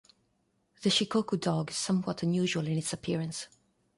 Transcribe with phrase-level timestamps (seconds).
[0.81, 3.45] The Shikoku dog is somewhat unusual in its appearance.